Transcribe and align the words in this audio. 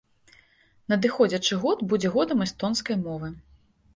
Надыходзячы 0.93 1.59
год 1.65 1.77
будзе 1.91 2.11
годам 2.15 2.43
эстонскай 2.47 2.97
мовы. 3.05 3.33